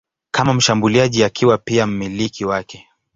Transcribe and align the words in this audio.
kama 0.31 0.53
mshambuliaji 0.53 1.23
akiwa 1.23 1.57
pia 1.57 1.87
mmiliki 1.87 2.45
wake. 2.45 2.87